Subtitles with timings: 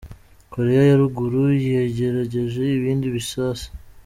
[0.53, 1.43] Korea ya ruguru
[1.73, 3.65] yagerageje ibindi bisase.